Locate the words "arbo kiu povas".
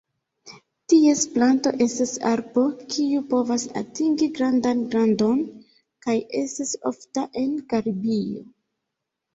2.31-3.67